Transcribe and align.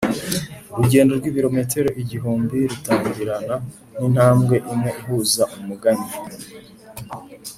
urugendo 0.77 1.11
rw'ibirometero 1.19 1.89
igihumbi 2.01 2.57
rutangirana 2.71 3.55
n'intambwe 3.97 4.55
imwe 4.71 4.89
ihuza 4.99 5.43
umugani 5.57 6.07